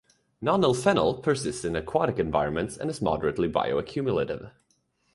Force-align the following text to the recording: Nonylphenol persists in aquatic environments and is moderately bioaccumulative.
Nonylphenol 0.41 1.21
persists 1.21 1.63
in 1.63 1.75
aquatic 1.75 2.17
environments 2.17 2.75
and 2.75 2.89
is 2.89 3.03
moderately 3.03 3.47
bioaccumulative. 3.47 4.51